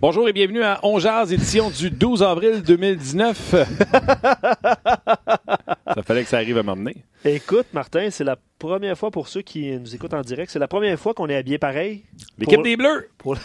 [0.00, 3.36] Bonjour et bienvenue à On Jazz, édition du 12 avril 2019.
[5.92, 6.98] ça fallait que ça arrive à m'emmener.
[7.24, 10.68] Écoute, Martin, c'est la première fois pour ceux qui nous écoutent en direct, c'est la
[10.68, 12.04] première fois qu'on est habillé pareil.
[12.38, 13.10] L'équipe des Bleus.
[13.18, 13.36] Pour,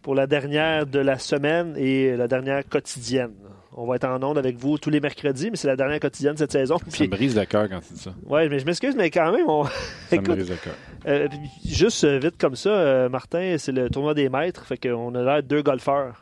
[0.00, 3.34] pour la dernière de la semaine et la dernière quotidienne.
[3.74, 6.36] On va être en onde avec vous tous les mercredis, mais c'est la dernière quotidienne
[6.36, 6.76] cette saison.
[6.78, 8.12] Ça Puis, me brise le cœur quand tu dis ça.
[8.26, 9.64] ouais, mais je m'excuse, mais quand même, on...
[10.10, 10.74] Ça me brise le cœur.
[11.06, 11.28] euh,
[11.64, 15.22] juste euh, vite comme ça, euh, Martin, c'est le tournoi des maîtres, fait qu'on a
[15.22, 16.20] l'air de deux golfeurs.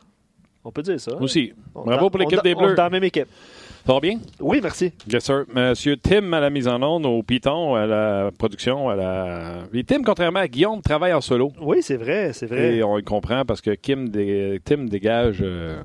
[0.63, 1.15] On peut dire ça.
[1.19, 1.51] Aussi.
[1.75, 2.75] On- Bravo pour l'équipe des On est Bleus.
[2.75, 3.27] dans la même équipe.
[3.85, 4.19] Ça va bien?
[4.39, 4.93] Oui, merci.
[5.11, 5.43] Yes, sir.
[5.53, 9.63] Monsieur Tim à la mise en onde, au Python, à la production, à la.
[9.73, 11.51] Et Tim, contrairement à Guillaume, travaille en solo.
[11.59, 12.75] Oui, c'est vrai, c'est vrai.
[12.75, 15.39] Et on le comprend parce que Kim dé- Tim dégage.
[15.41, 15.81] euh,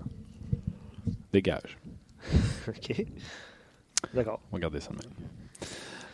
[1.37, 1.77] Dégage.
[2.69, 3.05] OK.
[4.15, 4.41] D'accord.
[4.51, 5.29] On va garder ça de même.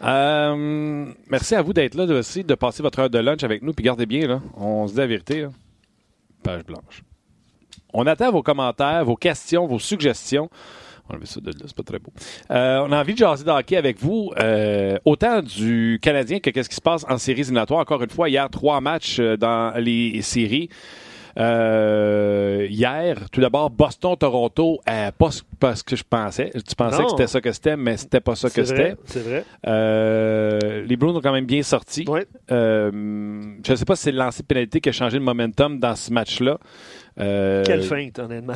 [0.02, 3.72] Euh, merci à vous d'être là aussi, de passer votre heure de lunch avec nous.
[3.72, 5.42] Puis gardez bien, là, on se dit la vérité.
[5.42, 5.50] là.
[6.42, 7.04] Page blanche.
[7.94, 10.50] On attend vos commentaires, vos questions, vos suggestions.
[11.08, 12.12] On avait ça de là, c'est pas très beau.
[12.50, 16.50] Euh, on a envie de jaser de hockey avec vous, euh, autant du Canadien que
[16.50, 17.78] qu'est-ce qui se passe en séries éliminatoires.
[17.78, 20.68] Encore une fois, hier, trois matchs dans les séries.
[21.38, 26.50] Euh, hier, tout d'abord, Boston-Toronto, euh, pas, ce- pas ce que je pensais.
[26.50, 27.05] Tu pensais Non.
[27.05, 28.94] que c'était ça que c'était, mais c'était pas ça que c'était.
[29.06, 29.44] c'est vrai.
[29.66, 32.05] Euh, les Bruins ont quand même bien sorti.
[32.08, 32.27] Ouais.
[32.48, 32.91] Je
[33.70, 35.97] ne sais pas si c'est le lancer de pénalité qui a changé le momentum dans
[35.97, 36.58] ce match-là.
[37.16, 38.55] Quelle feinte, honnêtement.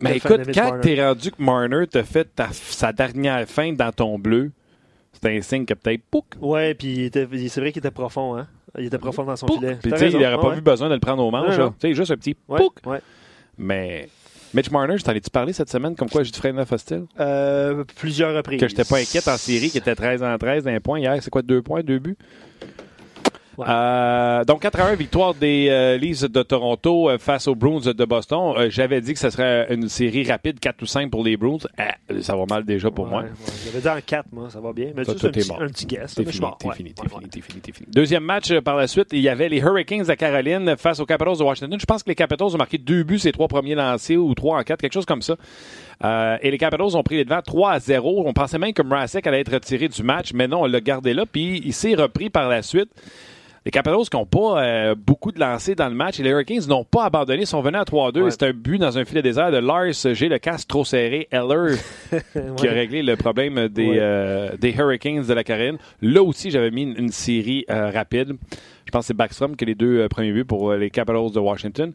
[0.00, 4.16] Mais écoute, quand t'es rendu que Marner te fait ta- sa dernière feinte dans ton
[4.18, 4.52] bleu,
[5.20, 8.46] c'est un signe que peut-être pouc, Ouais, puis c'est vrai qu'il était profond, hein.
[8.78, 9.58] Il était profond dans son pouc.
[9.58, 9.76] filet.
[9.80, 10.54] Puis T'as tu sais, il n'aurait pas ouais.
[10.56, 11.50] vu besoin de le prendre au manche.
[11.52, 11.64] Non, là.
[11.64, 11.70] non.
[11.70, 12.74] Tu sais, juste un petit Ouais, pouc.
[12.86, 13.00] ouais.
[13.56, 14.08] Mais
[14.54, 17.06] Mitch Marner, je t'en ai-tu parlé cette semaine comme quoi j'ai du neuf hostile?
[17.18, 18.60] Euh, plusieurs reprises.
[18.60, 21.00] Que j'étais pas inquiète en série, qui était 13 en 13 d'un point.
[21.00, 22.16] Hier, c'est quoi, deux points, deux buts?
[23.58, 23.66] Ouais.
[23.68, 28.04] Euh, donc 4 1 victoire des euh, Leafs de Toronto euh, face aux Bruins de
[28.04, 28.54] Boston.
[28.56, 31.58] Euh, J'avais dit que ce serait une série rapide 4 ou 5 pour les Bruins.
[31.76, 33.22] Ah, ça va mal déjà pour Ouais, moi.
[33.22, 33.28] ouais.
[33.64, 34.92] J'avais dit en 4, moi, ça va bien.
[34.96, 36.14] Mais Toi, tu toi, sais, c'est un, un petit guess.
[36.14, 37.88] T'es fini, t'es fini, t'es fini, t'es fini.
[37.92, 41.06] Deuxième match euh, par la suite, il y avait les Hurricanes de Caroline face aux
[41.06, 41.76] Capitals de Washington.
[41.80, 44.58] Je pense que les Capitals ont marqué deux buts ces trois premiers lancés ou trois
[44.60, 45.34] en quatre, quelque chose comme ça.
[46.04, 48.22] Euh, et les Capitals ont pris les devants 3 à 0.
[48.24, 51.12] On pensait même que Mrazek allait être retiré du match, mais non, on l'a gardé
[51.12, 51.24] là.
[51.26, 52.90] Puis il s'est repris par la suite.
[53.68, 56.66] Les Capitals qui n'ont pas euh, beaucoup de lancers dans le match et les Hurricanes
[56.68, 58.22] n'ont pas abandonné, sont venus à 3-2.
[58.22, 58.30] Ouais.
[58.30, 60.26] C'est un but dans un filet désert de Lars G.
[60.30, 61.28] Le casque trop serré.
[61.30, 61.76] Heller
[62.56, 63.98] qui a réglé le problème des, Ouais.
[64.00, 65.76] euh, des Hurricanes de la Caroline.
[66.00, 68.38] Là aussi, j'avais mis une, une série euh, rapide.
[68.86, 71.38] Je pense que c'est Backstrom qui a les deux premiers buts pour les Capitals de
[71.38, 71.92] Washington.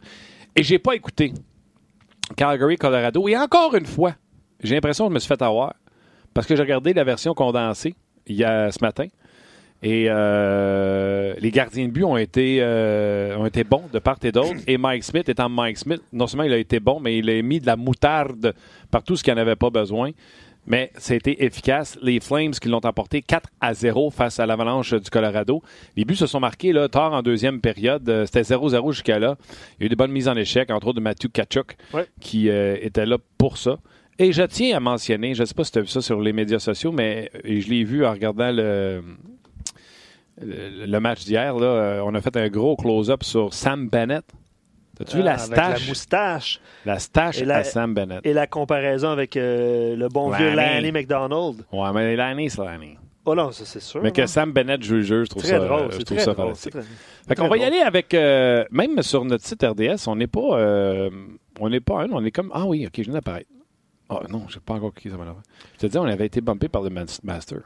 [0.54, 1.32] Et j'ai pas écouté
[2.36, 3.26] Calgary, Colorado.
[3.26, 4.14] Et encore une fois,
[4.62, 5.74] j'ai l'impression que je me suis fait avoir
[6.34, 7.96] parce que j'ai regardé la version condensée
[8.28, 9.06] il y a ce matin.
[9.86, 14.32] Et euh, les gardiens de but ont été, euh, ont été bons de part et
[14.32, 14.54] d'autre.
[14.66, 17.42] Et Mike Smith étant Mike Smith, non seulement il a été bon, mais il a
[17.42, 18.54] mis de la moutarde
[18.90, 20.12] partout ce qu'il n'en avait pas besoin.
[20.66, 21.98] Mais c'était efficace.
[22.00, 25.62] Les Flames qui l'ont emporté 4 à 0 face à l'Avalanche du Colorado.
[25.98, 28.08] Les buts se sont marqués là, tard en deuxième période.
[28.08, 29.36] Euh, C'était 0-0 jusqu'à là.
[29.78, 32.06] Il y a eu des bonnes mises en échec, entre autres de Matthew Kachuk, Ouais.
[32.18, 33.76] qui euh, était là pour ça.
[34.18, 36.18] Et je tiens à mentionner, je ne sais pas si tu as vu ça sur
[36.22, 39.02] les médias sociaux, mais je l'ai vu en regardant le,
[40.40, 41.54] le, match d'hier.
[41.56, 41.66] là.
[41.66, 44.24] Euh, On a fait un gros close-up sur Sam Bennett.
[45.00, 45.80] As-tu vu Ah, la avec stache?
[45.82, 46.60] La moustache.
[46.86, 48.20] La stache la- à Sam Bennett.
[48.24, 50.82] Et la comparaison avec euh, le bon vieux Lanny.
[50.82, 51.64] Lanny McDonald.
[51.72, 52.96] Ouais, mais l'année, c'est l'année.
[53.26, 54.02] Oh non, ça c'est sûr.
[54.02, 54.26] Mais que hein.
[54.26, 56.46] Sam Bennett joue le jeu, je trouve Très ça, drôle, je trouve très ça drôle.
[56.48, 56.72] fantastique.
[56.72, 60.16] très- Fait qu'on très va y aller avec, euh, même sur notre site RDS, on
[60.16, 61.08] n'est pas, euh,
[61.58, 63.48] on n'est pas un, on est comme, ah oui, ok, je viens d'apparaître.
[64.10, 65.24] Ah non, j'ai pas encore cliqué ça va
[65.74, 67.60] Je te dis, on avait été bumpé par le mas- Master.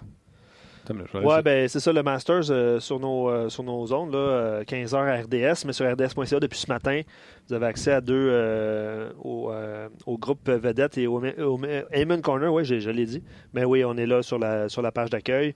[1.24, 4.64] Ouais, ben c'est ça, le Masters euh, sur, nos, euh, sur nos ondes, là, euh,
[4.64, 7.02] 15h à RDS, mais sur RDS.ca depuis ce matin,
[7.48, 11.60] vous avez accès à deux, euh, au, euh, au groupe Vedette et au, au
[11.92, 13.22] Amen Corner, oui, je, l'ai dit.
[13.54, 15.54] Mais oui, on est là sur la, sur la page d'accueil.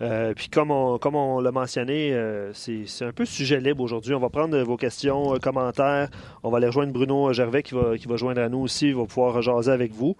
[0.00, 3.84] Euh, puis comme on, comme on l'a mentionné, euh, c'est c'est un peu sujet libre
[3.84, 4.14] aujourd'hui.
[4.14, 6.08] On va prendre vos questions, euh, commentaires.
[6.42, 8.88] On va aller rejoindre Bruno Gervais qui va, qui va joindre à nous aussi.
[8.88, 10.16] Il va pouvoir jaser avec vous.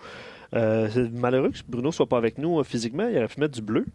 [0.54, 3.08] Euh, c'est malheureux que Bruno ne soit pas avec nous euh, physiquement.
[3.08, 3.86] Il aurait pu mettre du bleu.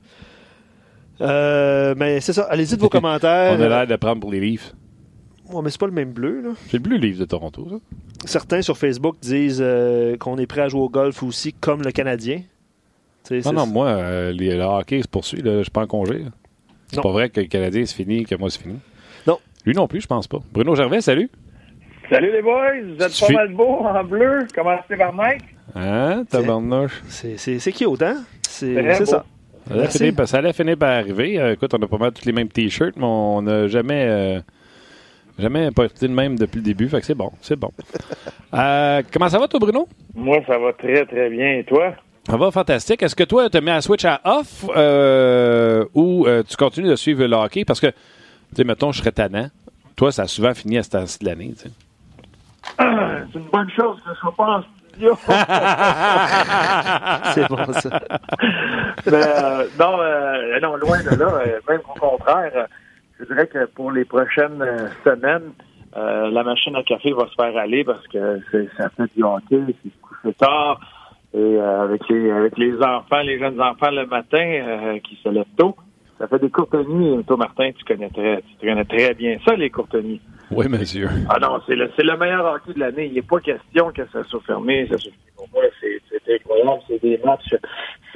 [1.22, 2.44] Euh, mais c'est ça.
[2.44, 3.56] Allez-y de vos commentaires.
[3.58, 4.74] on a l'air de prendre pour les Leafs.
[5.52, 6.42] Ouais, mais c'est pas le même bleu.
[6.42, 6.50] Là.
[6.68, 7.75] C'est le bleu Leafs de Toronto, ça.
[8.25, 11.92] Certains sur Facebook disent euh, qu'on est prêt à jouer au golf aussi comme le
[11.92, 12.42] Canadien.
[13.46, 16.19] Non, non, moi, euh, les- le hockey se poursuit, là, je suis pas en congé.
[16.19, 16.30] là.
[16.88, 17.04] C'est Non.
[17.04, 18.75] pas vrai que le Canadien c'est fini, que moi c'est fini.
[19.25, 19.38] Non.
[19.66, 20.40] Lui non plus, je pense pas.
[20.54, 21.30] Bruno Gervais, salut.
[22.10, 23.34] Salut les boys, vous êtes Suffit.
[23.34, 24.48] pas mal beaux en bleu.
[24.56, 25.44] Commencez par Mike.
[25.75, 27.04] Hein, tabarnouche?
[27.10, 28.24] c'est, c'est, c'est cute, hein?
[28.48, 29.06] C'est, Très c'est beau.
[29.12, 29.25] ça.
[29.68, 31.40] Ça allait, finir, par- ça allait finir par arriver.
[31.40, 34.40] Euh, écoute, on a pas mal tous les mêmes t-shirts, mais on n'a jamais, euh,
[35.40, 37.72] Jamais pas été le même depuis le début, fait que c'est bon, c'est bon.
[38.54, 39.90] Euh, comment ça va, toi, Bruno?
[40.16, 41.58] Moi, ça va très, très bien.
[41.58, 41.94] Et toi?
[42.25, 43.04] Ça va fantastique.
[43.04, 46.88] Est-ce que toi, tu as mis un switch à off euh, ou euh, tu continues
[46.88, 47.66] de suivre le hockey?
[47.66, 47.94] Parce que, tu
[48.56, 49.50] sais, mettons, je serais tannant.
[49.98, 51.69] Toi, ça a souvent fini à cette tu sais.
[52.80, 54.62] C'est une bonne chose que je sois pas en
[54.98, 55.16] studio.
[57.34, 58.00] C'est bon, ça.
[59.06, 61.28] Mais, euh, non, euh, non, loin de là.
[61.46, 62.68] euh, même au contraire,
[63.20, 65.54] je dirais que pour les prochaines euh, semaines,
[65.96, 69.24] euh, la machine à café va se faire aller parce que c'est, ça fait du
[69.24, 70.80] hockey, c'est se coucher tard.
[71.34, 75.30] Et euh, avec les avec les enfants, les jeunes enfants le matin euh, qui se
[75.30, 75.76] lèvent tôt,
[76.18, 77.24] ça fait des courtes nuits.
[77.25, 80.22] Toi, Martin, tu connais très, tu connais très bien ça, les courtes nuits.
[80.52, 81.10] Oui, monsieur.
[81.30, 83.08] Ah non, c'est le, c'est le meilleur hockey de l'année.
[83.08, 84.88] Il n'est pas question que ça soit fermé.
[84.90, 86.81] Ça soit Pour moi, c'est, c'est incroyable.
[86.88, 87.56] C'est des matchs.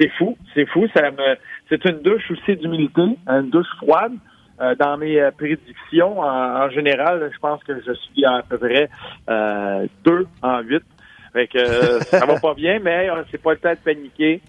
[0.00, 0.36] C'est fou.
[0.54, 0.86] C'est fou.
[0.94, 1.36] Ça me,
[1.68, 4.12] c'est une douche aussi d'humilité, une douche froide.
[4.60, 8.58] Euh, dans mes euh, prédictions, en, en général, je pense que je suis à peu
[8.58, 8.88] près
[9.28, 10.84] euh, deux en huit.
[11.32, 14.40] Fait que euh, ça va pas bien, mais euh, c'est pas le temps de paniquer.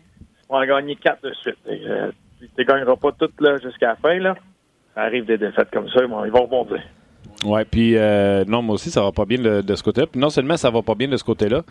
[0.49, 1.57] On va en gagner quatre de suite.
[2.55, 4.17] Tu ne gagneras pas toutes là, jusqu'à la fin.
[4.19, 4.35] Là.
[4.95, 6.81] Ça arrive des défaites comme ça, ils vont, ils vont rebondir.
[7.45, 10.07] Ouais, puis euh, non, moi aussi, ça va pas bien de, de ce côté-là.
[10.15, 11.63] Non seulement ça va pas bien de ce côté-là,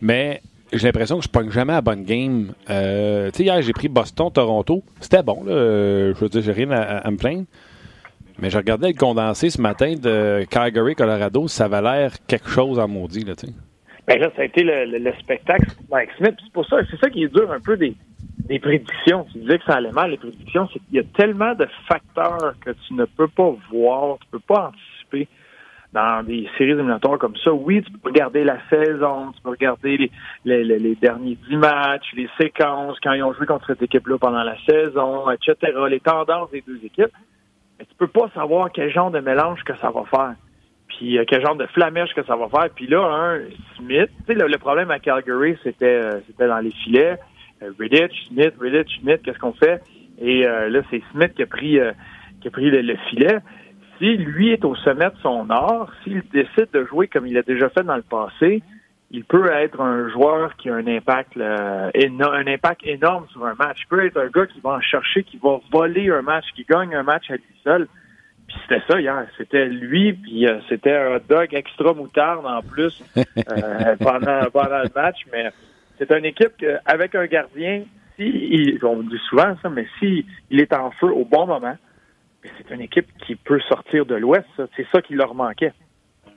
[0.00, 0.40] mais
[0.72, 2.52] j'ai l'impression que je pogne jamais à bonne game.
[2.70, 4.82] Euh, tu sais, hier, j'ai pris Boston-Toronto.
[5.00, 5.52] C'était bon, là.
[5.52, 7.44] Euh, Je veux dire, j'ai rien à, à me plaindre.
[8.38, 11.48] Mais je regardais le condensé ce matin de Calgary, Colorado.
[11.48, 13.52] Ça avait l'air quelque chose en maudit, là, tu sais.
[14.06, 16.34] Ben là, ça a été le, le- le spectacle Mike Smith.
[16.44, 17.94] C'est pour ça, c'est ça qui est dur un peu des,
[18.48, 19.26] des prédictions.
[19.32, 22.54] Tu disais que ça allait mal, les prédictions, c'est qu'il y a tellement de facteurs
[22.64, 25.28] que tu ne peux pas voir, tu peux pas anticiper
[25.92, 27.52] dans des séries éliminatoires comme ça.
[27.52, 30.10] Oui, tu peux regarder la saison, tu peux regarder les,
[30.44, 34.42] les, les- derniers dix matchs, les séquences, quand ils ont joué contre cette équipe-là pendant
[34.42, 35.54] la saison, etc.,
[35.88, 37.12] les tendances des deux équipes.
[37.78, 40.34] Mais tu peux pas savoir quel genre de mélange que ça va faire
[40.88, 42.70] puis euh, quel genre de flamèche que ça va faire.
[42.74, 43.40] Puis là, un
[43.76, 47.18] Smith, tu sais, le, le problème à Calgary, c'était euh, c'était dans les filets.
[47.62, 49.82] Euh, Redditch, Smith, Redditch, Smith, qu'est-ce qu'on fait?
[50.20, 51.92] Et euh, là, c'est Smith qui a pris euh,
[52.40, 53.38] qui a pris le, le filet.
[53.98, 57.42] Si lui est au sommet de son art, s'il décide de jouer comme il a
[57.42, 58.62] déjà fait dans le passé,
[59.10, 63.54] il peut être un joueur qui a un impact éno- un impact énorme sur un
[63.54, 63.78] match.
[63.84, 66.64] Il peut être un gars qui va en chercher, qui va voler un match, qui
[66.68, 67.88] gagne un match à lui seul.
[68.48, 69.26] Puis c'était ça hier.
[69.38, 74.82] C'était lui, puis euh, c'était un hot dog extra moutarde en plus euh, pendant, pendant
[74.82, 75.20] le match.
[75.32, 75.50] Mais
[75.98, 77.82] c'est une équipe que, avec un gardien,
[78.16, 81.76] si il- on dit souvent ça, mais si il est en feu au bon moment,
[82.42, 84.46] c'est une équipe qui peut sortir de l'Ouest.
[84.56, 84.66] ça.
[84.76, 85.72] C'est ça qui leur manquait.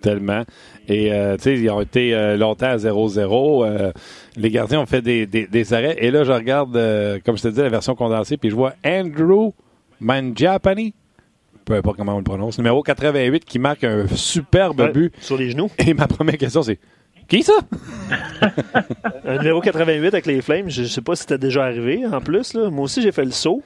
[0.01, 0.43] Tellement.
[0.87, 3.65] Et, euh, tu sais, ils ont été euh, longtemps à 0-0.
[3.65, 3.91] Euh,
[4.37, 5.97] les gardiens ont fait des, des- des arrêts.
[5.99, 8.73] Et là, je regarde, euh, comme je te dis, la version condensée, puis je vois
[8.85, 9.51] Andrew
[9.99, 10.91] Mangiapane,
[11.65, 15.13] peu importe comment on le prononce, numéro 88, qui marque un superbe Ouais, but.
[15.19, 15.69] Sur les genoux.
[15.85, 16.79] Et ma première question, c'est
[17.29, 17.53] qui ça?
[19.25, 22.19] Un numéro 88 avec les Flames, je ne sais pas si c'était déjà arrivé en
[22.21, 22.53] plus.
[22.53, 22.69] Là.
[22.69, 23.61] Moi aussi, j'ai fait le saut.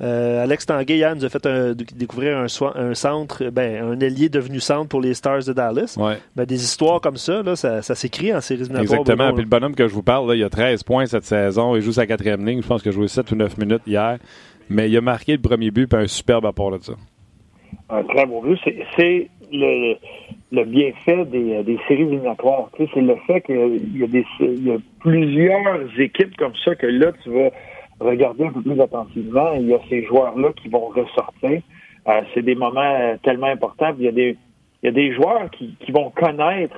[0.00, 4.60] Euh, Alex Tanguay, hier, nous a fait un- découvrir un, centre, ben, un ailier devenu
[4.60, 5.96] centre pour les Stars de Dallas.
[5.98, 6.18] Ouais.
[6.36, 9.00] Ben, des histoires comme ça, là, ça, ça s'écrit en séries éliminatoires.
[9.00, 9.24] Exactement.
[9.24, 11.74] Bruno, Puis le bonhomme que je vous parle, là, il a 13 points cette saison.
[11.74, 12.62] Il joue sa quatrième ligne.
[12.62, 14.18] Je pense qu'il a joué 7 ou 9 minutes hier.
[14.70, 16.92] Mais il a marqué le premier but, puis un superbe apport de ça.
[17.90, 18.58] un très beau but.
[18.96, 19.94] C'est le,
[20.52, 22.70] le bienfait des, des séries éliminatoires.
[22.76, 26.54] Tu sais, c'est le fait qu'il y, a des- il y a plusieurs équipes comme
[26.64, 27.50] ça que là, tu vas
[28.00, 29.52] regarder un peu plus attentivement.
[29.54, 31.60] Il y a ces joueurs-là qui vont ressortir.
[32.08, 33.92] Euh, c'est des moments euh, tellement importants.
[33.98, 34.36] Il y a des,
[34.82, 36.76] il y a des joueurs qui, qui vont connaître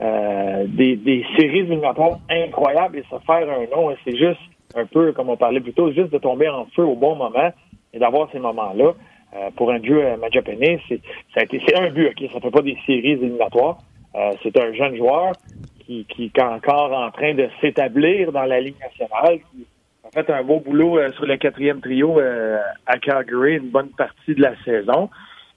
[0.00, 3.94] euh, des, des séries éliminatoires incroyables et se faire un nom.
[4.04, 4.40] C'est juste
[4.74, 7.52] un peu, comme on parlait plus tôt, juste de tomber en feu au bon moment
[7.92, 8.92] et d'avoir ces moments-là.
[9.34, 11.00] Euh, pour un jeu à Majapane, c'est
[11.32, 13.78] ça a été c'est un but, ok, ça fait pas des séries éliminatoires.
[14.14, 15.32] Euh, c'est un jeune joueur
[15.80, 19.66] qui, qui est encore en train de s'établir dans la Ligue nationale, qui
[20.04, 23.88] a fait un beau boulot euh, sur le quatrième trio euh, à Calgary une bonne
[23.90, 25.08] partie de la saison.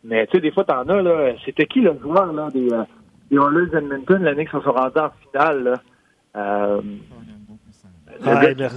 [0.06, 1.34] Mais tu sais, des fois, t'en as, là.
[1.44, 2.84] C'était qui le joueur là, des, euh,
[3.30, 5.64] des Oilers Edmonton l'année qu'ils se sont rendus en finale?
[6.34, 6.80] Là?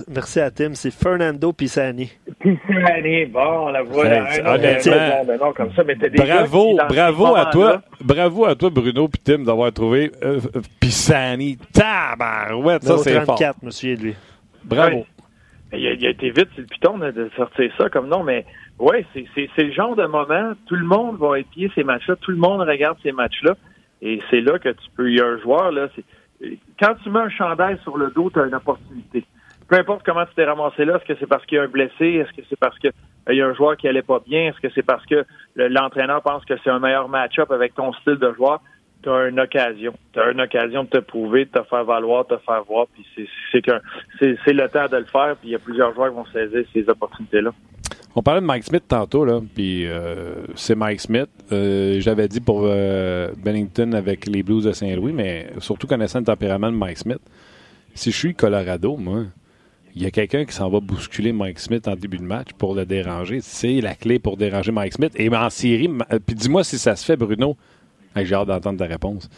[0.08, 0.74] Merci à Tim.
[0.74, 2.10] C'est Fernando Pisani.
[2.40, 7.36] Pisani, bon, on la voit là, Hey, un nom, honnêtement, comme ça, mais Bravo, bravo
[7.36, 7.82] à toi.
[8.00, 11.58] Bravo à toi, Bruno puis Tim, d'avoir trouvé euh, euh, Pisani.
[11.72, 13.36] Tabarouette, ça c'est fort.
[13.36, 14.16] 34, me souviens de lui.
[14.64, 14.96] Bravo.
[14.98, 15.06] Ouais.
[15.72, 18.46] Il a, il a été vite, c'est le piton de sortir ça comme nom, mais
[18.78, 22.38] ouais, c'est, le genre de moment, tout le monde va épier ces matchs-là, tout le
[22.38, 23.56] monde regarde ces matchs-là,
[24.00, 26.04] et c'est là que tu peux, il y a un joueur, là, c'est,
[26.78, 29.24] quand tu mets un chandail sur le dos, tu as une opportunité.
[29.68, 31.68] Peu importe comment tu t'es ramassé là, est-ce que c'est parce qu'il y a un
[31.68, 32.88] blessé, est-ce que c'est parce que
[33.28, 34.48] il y a un joueur qui allait pas bien?
[34.48, 35.26] Est-ce que c'est parce que
[35.56, 38.62] l'entraîneur pense que c'est un meilleur match-up avec ton style de joueur?
[39.02, 39.92] Tu as une occasion.
[40.12, 42.86] Tu as une occasion de te prouver, de te faire valoir, de te faire voir.
[42.94, 43.28] Puis c'est
[44.44, 45.36] c'est le temps de le faire.
[45.36, 47.52] Puis il y a plusieurs joueurs qui vont saisir ces opportunités-là.
[48.18, 51.28] On parlait de Mike Smith tantôt, là, puis euh, c'est Mike Smith.
[51.52, 56.24] Euh, j'avais dit pour euh, Bennington avec les Blues de Saint-Louis, mais surtout connaissant le
[56.24, 57.20] tempérament de Mike Smith,
[57.94, 59.26] si je suis Colorado, moi,
[59.94, 62.74] il y a quelqu'un qui s'en va bousculer Mike Smith en début de match pour
[62.74, 63.38] le déranger.
[63.40, 65.12] C'est la clé pour déranger Mike Smith.
[65.14, 65.88] Et en série,
[66.26, 67.56] puis dis-moi si ça se fait, Bruno.
[68.16, 69.30] J'ai hâte d'entendre ta réponse.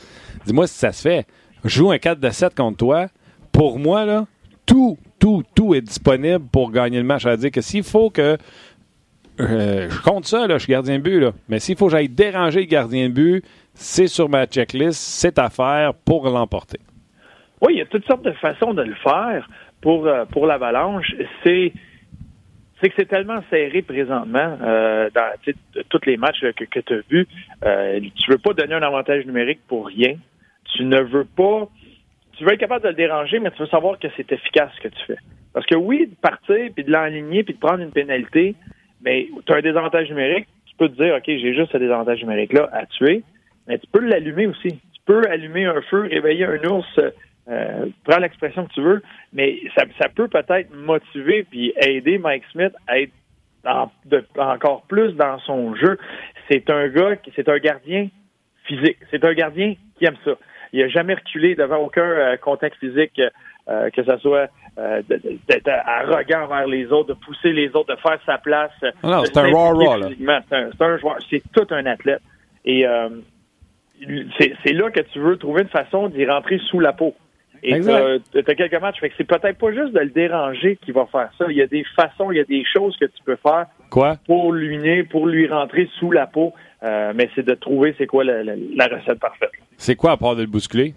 [0.47, 1.27] Dis-moi si ça se fait.
[1.67, 3.09] Joue un 4 de 7 contre toi.
[3.53, 4.27] Pour moi, là,
[4.65, 7.25] tout, tout, tout est disponible pour gagner le match.
[7.25, 8.39] C'est-à-dire que s'il faut que.
[9.41, 11.33] Euh, je compte ça, là, je suis gardien de but, là.
[11.49, 13.45] mais s'il faut que j'aille déranger le gardien de but,
[13.75, 16.79] c'est sur ma checklist, c'est à faire pour l'emporter.
[17.61, 19.49] Oui, il y a toutes sortes de façons de le faire
[19.81, 21.15] pour, euh, pour l'Avalanche.
[21.45, 21.73] C'est
[22.81, 25.55] c'est que c'est tellement serré présentement euh, dans
[25.91, 27.29] tous les matchs que, que tu as vus.
[27.63, 30.15] Euh, tu veux pas donner un avantage numérique pour rien.
[30.75, 31.69] Tu ne veux pas
[32.41, 34.89] tu veux être capable de le déranger, mais tu veux savoir que c'est efficace ce
[34.89, 35.19] que tu fais.
[35.53, 38.55] Parce que oui, de partir, puis de l'enligner, puis de prendre une pénalité,
[39.03, 42.21] mais tu as un désavantage numérique, tu peux te dire, OK, j'ai juste ce désavantage
[42.23, 43.23] numérique-là à tuer,
[43.67, 44.69] mais tu peux l'allumer aussi.
[44.71, 47.01] Tu peux allumer un feu, réveiller un ours,
[47.49, 49.03] euh, prends l'expression que tu veux,
[49.33, 53.13] mais ça, ça peut peut-être motiver puis aider Mike Smith à être
[54.39, 55.99] encore plus dans son jeu.
[56.51, 58.09] C'est un gars, qui c'est un gardien
[58.65, 58.99] physique.
[59.11, 60.33] C'est un gardien qui aime ça.
[60.73, 63.21] Il n'a jamais reculé devant aucun euh, contact physique,
[63.71, 64.49] euh, que ce soit
[64.79, 68.73] euh, d'être arrogant envers les autres, de pousser les autres, de faire sa place.
[69.03, 72.23] Non, c'est un raw raw, C'est un, joueur, c'est tout un athlète.
[72.65, 72.85] Et
[74.39, 77.15] c'est là que tu veux trouver une façon d'y rentrer sous la peau.
[77.63, 80.93] Et tu as quelques matchs, fait que c'est peut-être pas juste de le déranger qui
[80.93, 81.45] va faire ça.
[81.51, 84.17] Il y a des façons, il y a des choses que tu peux faire Quoi?
[84.27, 86.55] pour lui pour lui rentrer sous la peau.
[86.83, 89.51] Euh, mais c'est de trouver c'est quoi la, recette parfaite.
[89.77, 90.95] C'est quoi à part de le bousculer?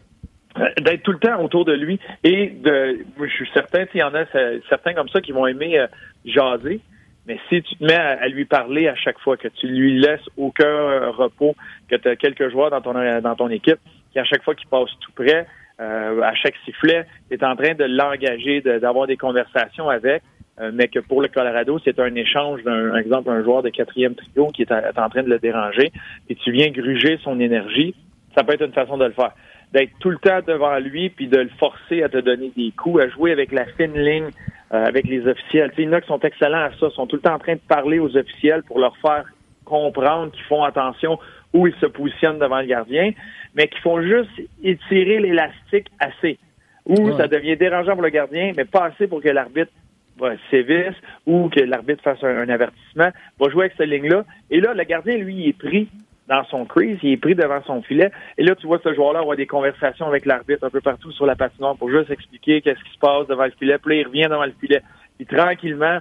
[0.59, 4.03] Euh, d'être tout le temps autour de lui et de je suis certain qu'il y
[4.03, 4.25] en a
[4.69, 5.87] certains comme ça qui vont aimer euh,
[6.25, 6.79] jaser
[7.25, 10.27] mais si tu te mets à, lui parler à chaque fois que tu lui laisses
[10.37, 11.55] aucun repos
[11.89, 13.79] que tu as quelques joueurs dans ton dans ton équipe
[14.11, 15.47] qui à chaque fois qu'ils passent tout près
[15.79, 20.21] à chaque sifflet tu es en train de l'engager d'avoir des conversations avec
[20.59, 24.13] euh, mais que pour le Colorado, c'est un échange d'un exemple un joueur de quatrième
[24.13, 25.91] trio qui est, en train de le déranger,
[26.29, 27.95] et tu viens gruger son énergie,
[28.35, 29.31] ça peut être une façon de le faire.
[29.73, 33.03] D'être tout le temps devant lui, puis de le forcer à te donner des coups,
[33.03, 34.29] à jouer avec la fine ligne
[34.73, 35.69] euh, avec les officiels.
[35.71, 37.35] Tu sais, il y en a qui sont excellents à ça, sont tout le temps
[37.35, 39.25] en train de parler aux officiels pour leur faire
[39.65, 41.19] comprendre qu'ils font attention
[41.53, 43.11] où ils se positionnent devant le gardien,
[43.55, 44.31] mais qui font juste
[44.63, 46.39] étirer l'élastique assez.
[46.85, 49.71] Où ça devient dérangeant pour le gardien, mais pas assez pour que l'arbitre
[50.19, 54.25] va sévice ou que l'arbitre fasse un, avertissement, va jouer avec cette ligne-là.
[54.49, 55.87] Et là, le gardien, lui, il est pris
[56.27, 58.11] dans son crease, il est pris devant son filet.
[58.37, 61.25] Et là, tu vois ce joueur-là avoir des conversations avec l'arbitre un peu partout sur
[61.25, 63.77] la patinoire pour juste expliquer qu'est-ce qui se passe devant le filet.
[63.77, 64.81] Puis là, il revient devant le filet.
[65.17, 65.99] Puis tranquillement,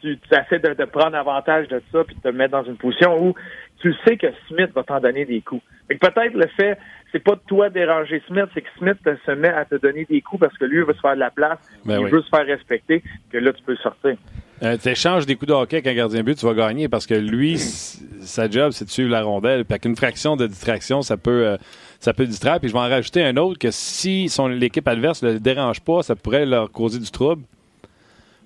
[0.00, 3.34] tu, essaies de, prendre avantage de ça puis de te mettre dans une position où
[3.80, 5.62] tu sais que Smith va t'en donner des coups.
[5.88, 6.78] peut-être le fait
[7.14, 10.20] c'est pas de toi déranger Smith, c'est que Smith se met à te donner des
[10.20, 12.28] coups parce que lui il veut se faire de la place, ben il veut se
[12.28, 14.16] faire respecter, que là tu peux sortir.
[14.64, 16.88] Euh, tu échanges des coups de hockey avec un gardien de but, tu vas gagner
[16.88, 19.64] parce que lui, sa job, c'est de suivre la rondelle.
[19.64, 21.56] Puis qu'une fraction de distraction, ça peut, euh,
[22.00, 22.58] ça peut distraire.
[22.58, 26.02] Puis je vais en rajouter un autre que si l'équipe adverse ne le dérange pas,
[26.02, 27.42] ça pourrait leur causer du trouble.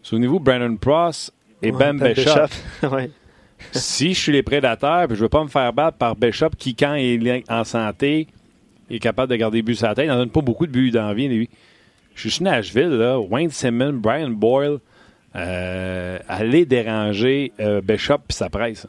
[0.03, 1.33] Souvenez-vous, Brandon Pross
[1.63, 2.49] et Ben Bishop.
[3.73, 6.75] si je suis les prédateurs, puis je veux pas me faire battre par Bishop qui,
[6.75, 8.29] quand il est en santé,
[8.91, 10.07] il est capable de garder buts sur la tête.
[10.07, 11.51] Il n'en donne pas beaucoup de buts d'envie, lui.
[12.15, 13.19] Je suis Nashville, là.
[13.19, 14.79] Wayne Simmons, Brian Boyle,
[15.37, 18.89] euh, aller déranger euh, Bishop puis sa presse.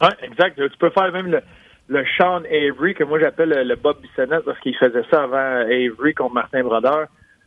[0.00, 0.56] Oui, exact.
[0.56, 1.40] Tu peux faire même
[1.88, 6.14] le, Sean Avery, que moi j'appelle le, Bob Bissonnette, parce qu'il faisait ça avant Avery
[6.14, 7.06] contre Martin Brodeur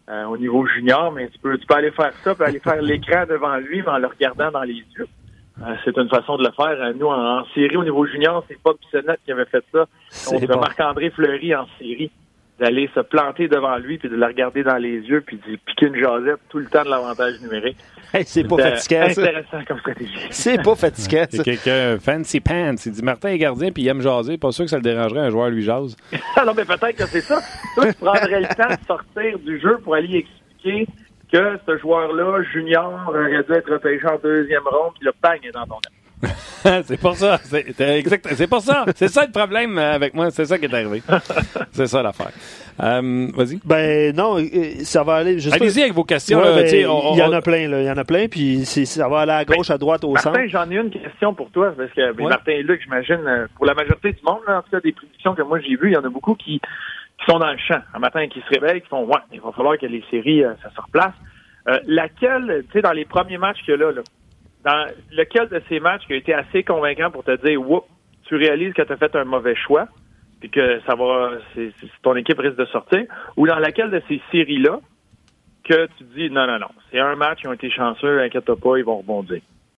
[0.09, 2.81] euh, au niveau junior, mais tu peux, tu peux aller faire ça, puis aller faire
[2.81, 5.07] l'écran devant lui, en le regardant dans les yeux.
[5.61, 6.81] Euh, c'est une façon de le faire.
[6.81, 9.85] Euh, nous, en, série, au niveau junior, c'est pas Bissonnette qui avait fait ça.
[10.31, 10.59] On bon.
[10.59, 12.11] Marc-André Fleury en série.
[12.59, 15.85] D'aller se planter devant lui, puis de le regarder dans les yeux, puis de piquer
[15.85, 17.77] une jasette tout le temps de l'avantage numérique.
[18.25, 19.21] c'est pas fatigant, ça.
[19.21, 20.27] intéressant comme stratégie.
[20.29, 21.41] C'est pas fatigant, ça.
[21.41, 22.75] quelqu'un fancy pants.
[22.85, 24.37] Il dit Martin est gardien, puis il aime jaser.
[24.37, 25.95] Pas sûr que ça le dérangerait un joueur lui jase.
[26.45, 27.39] non, mais peut-être que c'est ça.
[27.75, 30.85] Toi, tu prendrais le temps de sortir du jeu pour aller expliquer
[31.31, 35.51] que ce joueur-là, junior, aurait dû être repêché en deuxième ronde, puis le pagne est
[35.51, 35.79] dans ton
[36.83, 37.37] c'est pour ça.
[37.43, 38.27] C'est exact.
[38.33, 38.85] C'est pour ça.
[38.95, 40.29] C'est ça le problème avec moi.
[40.31, 41.01] C'est ça qui est arrivé.
[41.71, 42.31] c'est ça l'affaire.
[42.81, 43.59] Euh, Vas-y.
[43.63, 45.37] Ben non, euh, ça va aller.
[45.51, 46.39] Allez-y avec vos questions.
[46.39, 47.67] Ouais, ben, il y en a plein.
[47.67, 48.27] Là, il y en a plein.
[48.27, 50.47] Puis ça va aller à gauche, ben, à droite, au Martin, centre.
[50.47, 53.65] j'en ai une question pour toi parce que ben, Martin et Luc, j'imagine, euh, pour
[53.65, 55.93] la majorité du monde, là, en tout cas des prédictions que moi j'ai vues, il
[55.93, 56.59] y en a beaucoup qui,
[57.19, 57.81] qui sont dans le champ.
[57.93, 60.53] Un matin, qui se réveillent, qui font ouais, il va falloir que les séries euh,
[60.63, 61.13] ça se replace.
[61.67, 64.01] Euh, laquelle, tu sais, dans les premiers matchs qu'il y a là, là
[64.63, 67.85] dans lequel de ces matchs qui a été assez convaincant pour te dire, Whoop,
[68.23, 69.87] tu réalises que tu as fait un mauvais choix,
[70.39, 71.71] puis que ça va, c'est,
[72.01, 73.05] ton équipe risque de sortir,
[73.37, 74.79] ou dans laquelle de ces séries-là
[75.63, 78.77] que tu dis, non, non, non, c'est un match, ils ont été chanceux, inquiète pas,
[78.77, 79.41] ils vont rebondir.